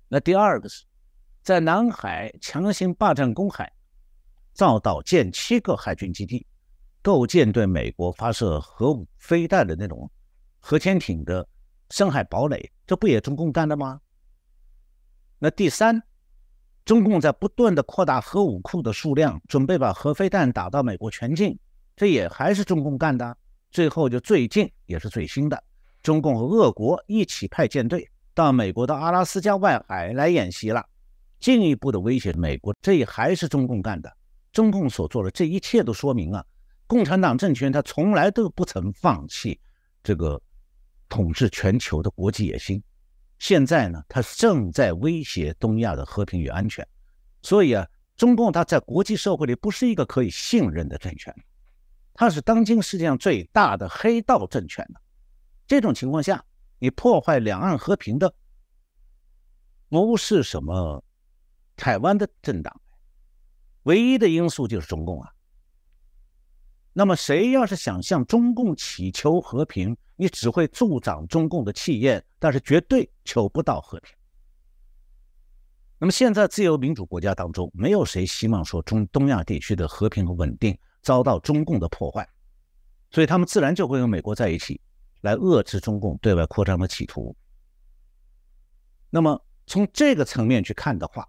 [0.07, 0.85] 那第二个是，
[1.43, 3.69] 在南海强行霸占公海，
[4.53, 6.47] 造岛建七个海军基地，
[7.01, 10.09] 构建对美国发射核武飞弹的那种
[10.59, 11.47] 核潜艇的
[11.89, 13.99] 深海堡垒，这不也中共干的吗？
[15.39, 16.01] 那第三，
[16.83, 21.57] 中共在不断的扩大核武库的数量，准备把核飞弹打到美国全境，
[21.95, 23.37] 这也还是中共干的。
[23.71, 25.63] 最后就最近也是最新的，
[26.01, 30.85] 中共和俄国一起派舰队到美国的阿拉斯加外海来演习了，
[31.39, 34.11] 进一步的威胁美国，这也还是中共干的。
[34.51, 36.43] 中共所做的这一切都说明啊，
[36.89, 39.59] 共产党政权他从来都不曾放弃
[40.01, 40.41] 这个
[41.07, 42.81] 统治全球的国际野心。
[43.37, 46.85] 现在呢，他正在威胁东亚的和平与安全。
[47.43, 51.31] 所以啊，中共他在国际社会里不是一个可以信任的政权，
[52.15, 54.99] 它是当今世界上最大的黑道政权的。
[55.67, 56.43] 这种情况下，
[56.79, 58.33] 你破坏两岸和平的
[59.89, 61.03] 不是什么
[61.75, 62.81] 台湾的政党。
[63.83, 65.31] 唯一的因素就是中共啊。
[66.99, 74.13] 那么谁要是想向中共祈求和平，你只会助长中共的气焰，但是绝对求不到和平。
[75.97, 82.27] 那么现在自由民主国家当中，没有谁希望说中东亚地区的和平和稳定遭到中共的破坏，
[83.11, 84.81] 所以他们自然就会和美国在一起，
[85.21, 87.33] 来遏制中共对外扩张的企图。
[89.09, 91.25] 那么从这个层面去看的话，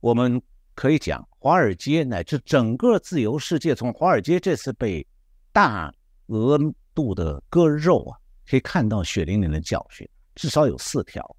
[0.00, 0.42] 我们。
[0.76, 5.04] 可以讲，华尔街乃至整个自由世界，从华尔街这次被
[5.50, 5.90] 大
[6.26, 6.58] 额
[6.94, 11.34] 度的割肉啊，可以看到血淋淋的教训，至少有四条。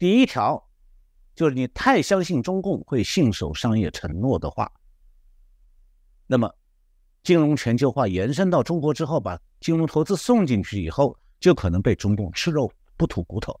[0.00, 0.68] 第一条
[1.36, 4.68] 就是你太相信中共会信守商业承诺的话，
[6.26, 6.52] 那么
[7.22, 13.58] 金融全球化延伸到中国之后，把金融投资送进去以后，就可能被中共吃肉不吐骨头。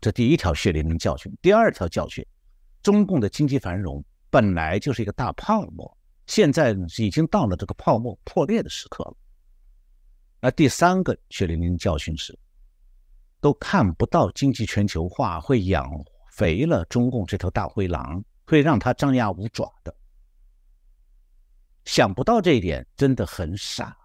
[0.00, 1.30] 这第一条血淋淋教训。
[1.42, 2.26] 第二条教训。
[2.86, 9.16] 中共的经济繁荣本来就是一个大泡沫，现在已经到了这个泡沫破裂的时刻了。
[10.40, 12.38] 那第三个血淋淋教训是，
[13.40, 15.90] 都看不到经济全球化会养
[16.30, 19.92] 肥了中共这头大灰狼，会让他张牙舞爪的。
[21.86, 23.96] 想不到这一点真的很傻。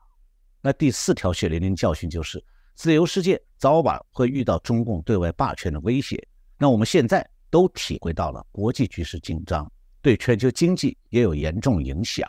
[0.60, 6.28] 那第四条血淋淋教训就是，自由世界早晚会遇到中共对外霸权的威胁。
[6.58, 7.31] 那我们现在。
[7.52, 9.70] 都体会到了国际局势紧张，
[10.02, 12.26] 对全球经济也有严重影响。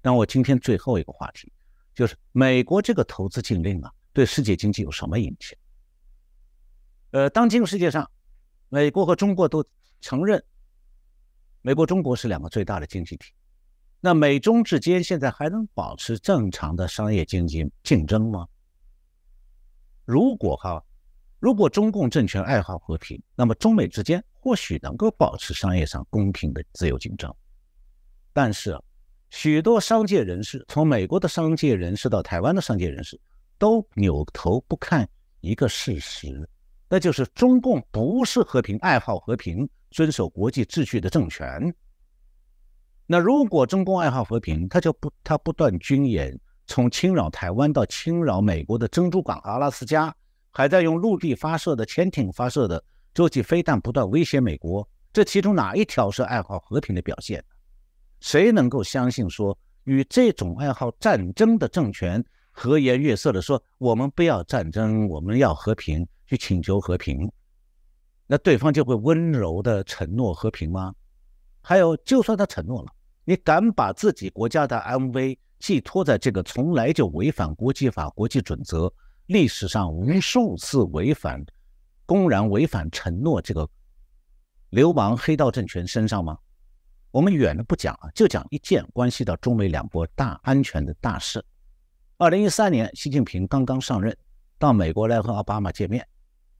[0.00, 1.52] 那我今天最后一个话题，
[1.94, 5.58] 就是美国这个投资禁令啊，对世界经济有什么影响？
[7.10, 8.08] 呃，当今世界上，
[8.68, 9.64] 美国和中国都
[10.00, 10.42] 承认，
[11.60, 13.32] 美国、中国是两个最大的经济体。
[14.00, 18.48] 那美中之间现在还能保持正常的商业经济竞争吗？
[20.04, 20.82] 如果哈？
[21.42, 27.34] 如果中共政权爱好和平，那么中美之间或许能够保持商业上公平的自由竞争。
[28.32, 28.78] 但是，
[29.30, 33.20] 许多商界人士，从美国的商界人士到台湾的商界人士，
[33.58, 35.08] 都扭头不看
[35.40, 36.48] 一个事实，
[36.88, 41.74] 那就是中共不是和平爱好和平、遵守国际秩序的政权。
[43.04, 50.14] 那如果中共爱好和平，他就不他不断军演，从侵扰台湾到侵扰美国的珍珠港、阿拉斯加。
[50.52, 52.82] 还在用陆地发射的、潜艇发射的
[53.14, 57.42] 洲际飞弹不断威胁美国，这其中哪一条是爱好和平的表现？
[58.20, 67.28] 谁能够相信说与这种爱好战争的政权和颜悦色的说我们不要战争，我们要和平，去请求和平？
[68.26, 70.94] 那对方就会温柔的承诺和平吗？
[71.62, 72.88] 还有，就算他承诺了，
[73.24, 78.92] 你敢把自己国家的安危寄托在这个从来就违反国际法、国际准则？
[79.32, 81.42] 历史上无数次违反、
[82.04, 83.66] 公然违反承诺，这个
[84.68, 86.36] 流氓黑道政权身上吗？
[87.10, 91.42] 我们远的不讲啊，就讲一件关系到中美两国大安全的大事。
[92.18, 94.14] 二零一三年，习近平刚刚上任，
[94.58, 96.06] 到美国来和奥巴马见面。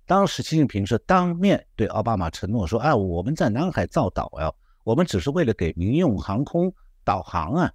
[0.07, 4.51] 当时，习近平是当面对奥巴马承诺说：“哎，我们在南海造岛呀，
[4.82, 6.74] 我们只是为了给民用航空
[7.05, 7.72] 导航啊，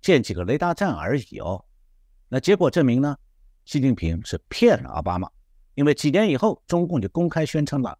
[0.00, 1.64] 建几个雷达站而已哦。”
[2.28, 3.16] 那结果证明呢？
[3.64, 5.28] 习近平是骗了奥巴马，
[5.74, 7.98] 因为几年以后，中共就公开宣称了，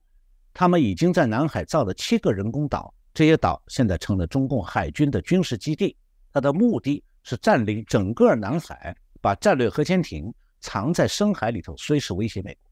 [0.52, 5.96] 他们已经在南海造了七个人工岛，这些岛现在成了中共海军的军事基地。
[6.32, 12.70] 它的目的是占领整个南海，把战略核潜艇藏在深海里头，随时威胁美国。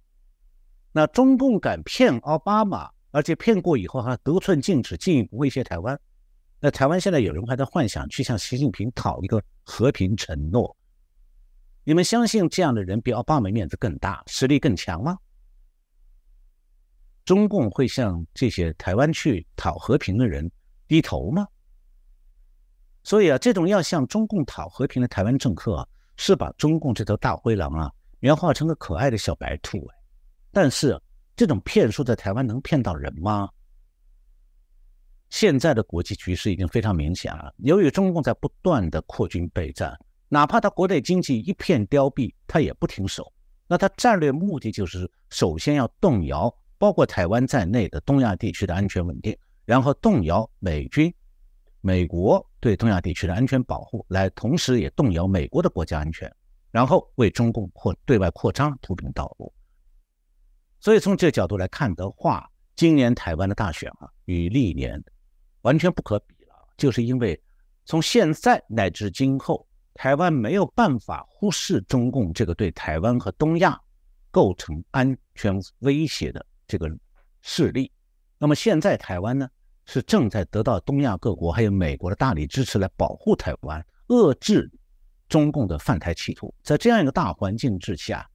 [0.93, 5.99] 那中共敢骗奥巴马，而且骗过以后还得寸进尺，进一步威胁台湾。
[6.61, 10.77] 那台湾现在有人还在幻想去向习近平讨一个和平承诺。
[11.85, 15.19] 你们相信这样的人比奥巴马面子更大，实力更强吗？
[17.25, 20.51] 中共会向这些台湾去讨和平的人
[20.87, 21.47] 低头吗？
[23.03, 29.85] 所以啊，这种要向中共讨和平的台湾政客啊，是把中共这头大灰狼啊描画成个可爱的小白兔。
[30.53, 31.01] 但是
[31.35, 33.49] 这种骗术在台湾能骗到人吗？
[35.31, 37.53] 现在的国际局势已经非常明显了。
[37.59, 39.99] 由于中共在不断的扩军备战，
[40.33, 43.31] 哪怕他国内经济一片凋敝，他也不停手。
[43.69, 51.15] 那他战略目的就是首先要动摇包括台湾在内的东亚地区的安全稳定，然后动摇美军、
[51.83, 56.35] 美国对东亚地区的安全保护，来同时也动摇美国的国家安全，
[56.71, 59.53] 然后为中共扩对外扩张铺平道路。
[60.81, 64.99] 所以从这角度来看的话，今年台湾的大选啊，与历年。
[65.61, 67.39] 完全不可比了，就是因为
[67.85, 73.79] 从现在乃至今后，台湾没有办法忽视中共这个对台湾和东亚
[74.31, 76.89] 构成安全威胁的这个
[77.41, 77.91] 势力。
[78.39, 79.49] 那么现在台湾呢，
[79.85, 84.71] 是正在得到东亚各国还有美国的大力支持来保护台湾，遏制
[85.29, 86.53] 中共的犯台企图。
[86.63, 88.29] 在这样一个大环境之下，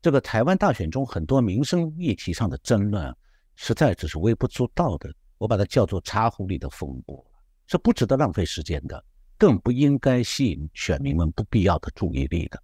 [0.00, 3.14] 这个台湾大选中很多民生议题上的争论，
[3.56, 5.12] 实在只是微不足道的。
[5.36, 7.22] 我把它叫做茶壶里的风波，
[7.66, 9.04] 是不值得浪费时间的，
[9.38, 12.62] 更不应该吸引选民们不必要的注意力的。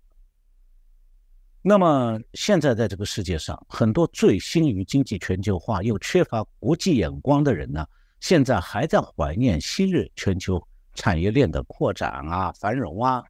[1.63, 7.87] 那么现在在这个世界上，很多醉心于经济全球化又缺乏国际眼光的人呢，
[8.21, 13.23] 现在还在怀念昔日全球产业链的扩展啊、繁荣啊。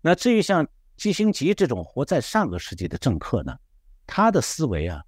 [0.00, 3.56] 那至于像基辛格这种活在上个世纪的政客呢，
[4.06, 5.02] 他的思维啊。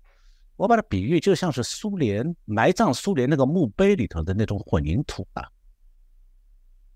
[0.57, 5.43] 我把它比喻就像是苏联埋葬苏联那个墓碑里头的那种混凝土啊。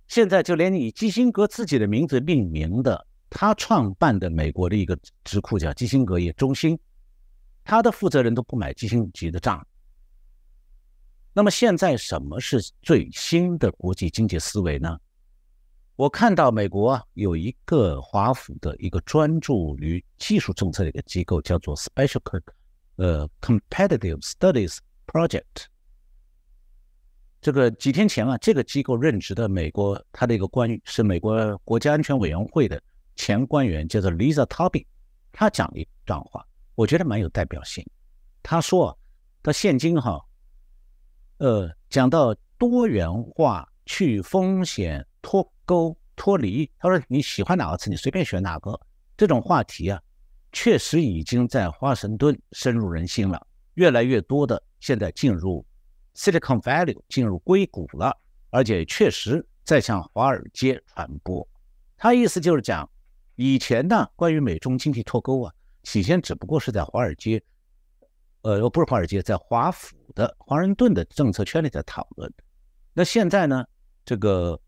[0.08, 6.78] 现在就连以基辛格自己的名字命名的，他创办的美国的一个智库叫基辛格业中心，
[7.62, 9.64] 他的负责人都不买基辛格的账。
[11.34, 14.98] 那么现在什么是最新的国际经济思维呢？
[15.94, 22.42] 我看到美国有一个华府的一个专注于技术政策的一个机构，叫做 Special Kirk。
[22.96, 25.66] 呃，Competitive Studies Project，
[27.40, 32.82] 这个几天前啊，这个机构任职的美国他的一个官员是美国国家安全委员会的
[33.14, 34.84] 前官员，叫做 Lisa Tobin，
[35.32, 37.84] 他讲了一段话，我觉得蛮有代表性。
[38.42, 38.96] 他说，
[39.40, 40.20] 到现今哈，
[41.38, 48.78] 呃，讲到多元化、去风险、脱钩、脱离，他说你喜欢哪个词，你随便选哪个，
[49.16, 50.00] 这种话题啊。
[50.50, 55.64] 确实已经在华盛顿深入人心了，越来越多的现在进入
[56.18, 58.12] Silicon Valley，进入硅谷了，
[58.50, 61.48] 而且确实在向华尔街传播。
[61.96, 62.90] 他意思就是讲，
[63.36, 65.54] 以前呢，关于美中经济脱钩啊，
[65.84, 67.40] 起先只不过是在华尔街，
[68.42, 72.32] 呃，不是华尔街，在华府的华盛顿的政策圈里在讨论。
[72.92, 73.64] 那现在呢，
[74.04, 74.60] 这个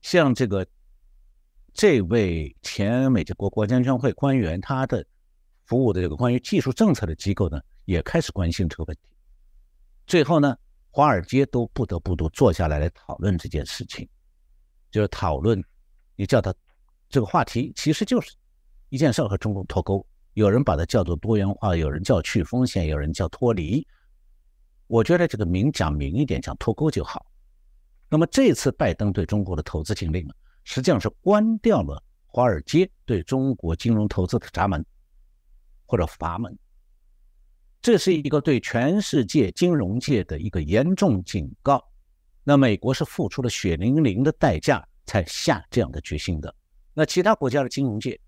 [0.00, 0.64] 像这个。
[1.74, 5.04] 这位前美国国家安全会官员，他的
[5.66, 9.10] 服务的这个关于技术政策的机构呢，也开始关心这个问题。
[10.04, 10.56] 最后呢，
[10.98, 14.08] 华尔街都不得不都坐下来来讨论这件事情，
[14.90, 15.62] 就是讨论，
[16.16, 16.52] 你叫他
[17.08, 18.34] 这个话题，其实就是
[18.88, 20.04] 一件事和中共脱钩。
[20.32, 23.86] 有人把它叫做多元化，有人叫去风险，有人叫脱离。
[24.88, 27.24] 我觉得这个明讲明一点，讲脱钩就好。
[28.08, 30.34] 那么这次拜登对中国的投资禁令呢？
[30.64, 34.84] 实际上是关掉了华尔街对中国金融投资的闸门
[35.86, 36.58] 或者阀门，
[37.80, 41.82] 这是一个对全世界金融界的一个严重警告。
[42.44, 46.54] 那美国是付出了血淋淋的代价才下这样的决心的。
[46.94, 48.18] 那其他国家的金融界，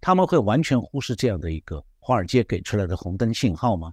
[0.00, 3.92] 他们会完全忽视这样的一个华尔街给出来的红灯信号吗？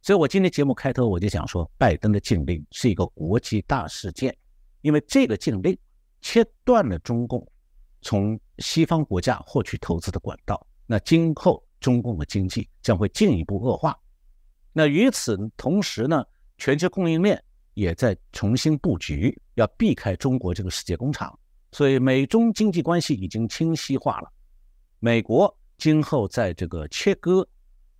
[0.00, 4.36] 所以我今天节目开头我就讲说，拜登的禁令是一个国际大事件，
[4.80, 5.76] 因为这个禁令。
[6.24, 7.44] 切断了中共
[8.00, 13.94] 从西方国家获取投资的管道，那今后中共的经济将会进一步恶化。
[14.72, 16.24] 那与此同时呢，
[16.56, 17.38] 全球供应链
[17.74, 21.38] 也在重新布局，要避开中国这个世界工厂。
[21.72, 24.32] 所以美中经济关系已经清晰化了。
[24.98, 27.46] 美国今后在这个切割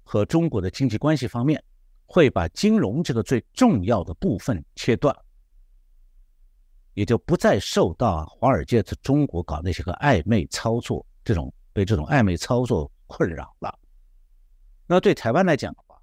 [0.03, 1.63] 和中国的经济关系方面，
[2.07, 5.15] 会把金融这个最重要的部分切断。
[6.95, 13.79] 也就不再受到华尔街在中国搞那些个暧昧操作，这种被这种暧昧操作困扰了。
[14.87, 15.97] 那对台湾来讲的话，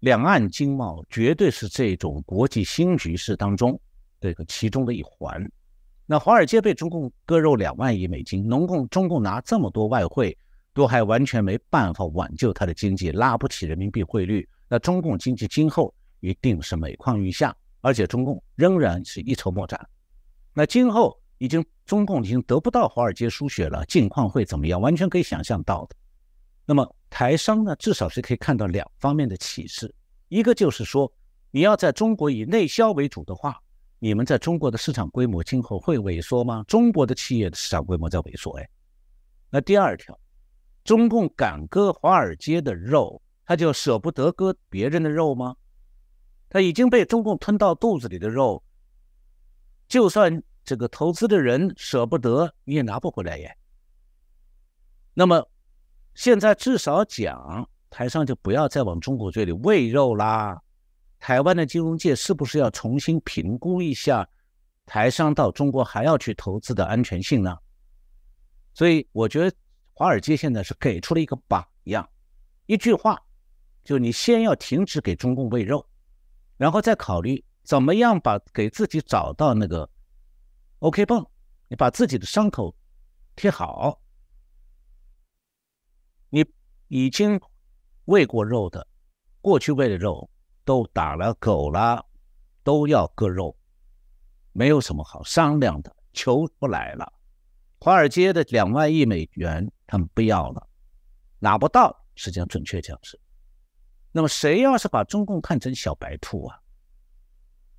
[0.00, 3.80] 两岸经贸绝对是这种国际新局势当中
[4.20, 5.44] 这个其中的一环。
[6.04, 10.36] 那华尔街被中共割肉两万亿美金，农共中共拿这么多外汇，
[10.72, 14.48] 都还完全没办法挽救它的经济，拉不起人民币汇率。
[14.68, 19.80] 那中共经济今后一定是每况愈下，而且中共仍然是一筹莫展。
[20.52, 24.80] 那今后已经中共已经得不到华尔街输血了，境况会怎么样？
[24.80, 25.96] 完全可以想象到的。
[26.66, 29.94] 那么台商呢，至少是可以看到两方面的启示，
[30.28, 31.10] 一个就是说，
[31.52, 33.58] 你要在中国以内销为主的话，
[34.00, 36.64] 你们在中国的市场规模今后会萎缩吗？
[36.66, 38.68] 中国的企业的市场规模在萎缩，哎，
[39.48, 40.18] 那第二条，
[40.82, 45.56] 中共敢割华尔街的肉，他就舍不得割别人的肉吗？
[46.48, 48.62] 他已经被中共吞到肚子里的肉，
[49.88, 53.56] 就算这个投资的人舍不得，你也拿不回来耶。
[55.14, 55.48] 那么
[56.16, 60.58] 现在至少讲台上就不要再往中国嘴里喂肉啦。
[61.18, 64.26] 台湾的金融界是不是要重新评估一下
[64.86, 67.54] 台商到中国还要去投资的安全性呢？
[68.72, 69.54] 所以我觉得
[69.92, 72.08] 华尔街现在是给出了一个榜样，
[72.64, 73.20] 一句话，
[73.84, 75.86] 就你先要停止给中共喂肉。
[76.56, 79.86] 然后再考虑怎么样把给自己找到那个
[80.78, 81.22] OK 泵，
[81.68, 82.74] 你把自己的伤口
[83.34, 84.00] 贴好。
[86.88, 87.40] 已经
[88.04, 88.86] 喂过肉的，
[89.40, 90.30] 过去喂的肉
[90.64, 92.04] 都打了狗了，
[92.62, 93.56] 都要割肉，
[94.52, 97.12] 没有什么好商量的，求不来了。
[97.80, 100.68] 华尔街的两万亿美元他们不要了，
[101.38, 103.20] 拿不到，实际上准确讲是。
[104.12, 106.58] 那么谁要是把中共看成小白兔啊？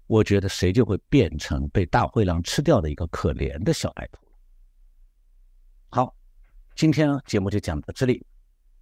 [0.06, 4.20] 我觉得谁就会变成被大灰狼吃掉的一个可怜的小白兔。
[5.90, 6.16] 好，
[6.76, 8.26] 今天节目就讲到这里。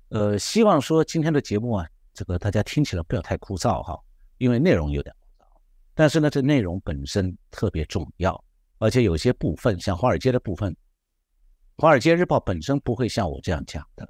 [0.10, 4.00] 呃，希望说今天的节目啊，这个大家听起来不要太枯燥哈，
[4.38, 5.48] 因为内容有点枯燥。
[5.94, 8.44] 但是呢，这内容本身特别重要，
[8.78, 10.72] 而且有些部分像华尔街的部分，
[11.78, 14.08] 《华尔街日报》本身不会像我这样讲的，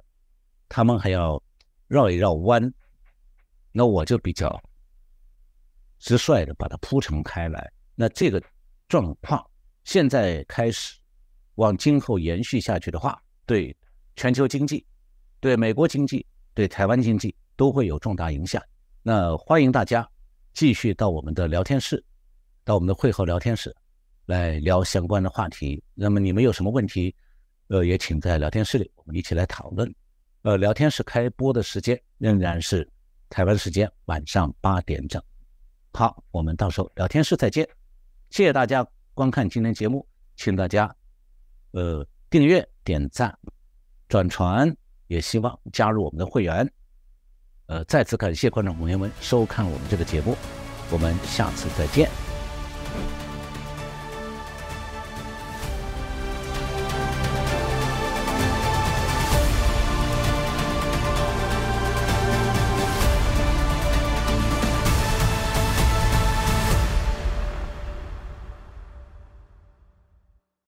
[0.68, 1.42] 他们还要
[1.88, 2.72] 绕一绕弯。
[3.72, 4.58] 那我就比较
[5.98, 7.72] 直率的把它铺陈开来。
[7.94, 8.42] 那这个
[8.88, 9.44] 状况
[9.84, 10.98] 现在开始
[11.56, 13.76] 往今后延续下去的话，对
[14.14, 14.86] 全球经济、
[15.46, 18.60] 对美国经济、对台湾经济都会有重大影响。
[19.00, 20.04] 那欢迎大家
[20.52, 22.04] 继续到我们的聊天室，
[22.64, 23.72] 到我们的会后聊天室
[24.24, 25.80] 来聊相关的话题。
[25.94, 27.14] 那么你们有什么问题，
[27.68, 29.94] 呃，也请在聊天室里我们一起来讨论。
[30.42, 32.90] 呃，聊天室开播的时间仍然是。
[33.28, 35.20] 台湾时间晚上八点整，
[35.92, 37.68] 好，我们到时候聊天室再见。
[38.30, 40.94] 谢谢大家观看今天节目，请大家
[41.72, 43.36] 呃订阅、点赞、
[44.08, 44.76] 转传，
[45.06, 46.70] 也希望加入我们的会员。
[47.66, 50.36] 呃，再次感谢观众朋友们收看我们这个节目，
[50.90, 52.08] 我们下次再见。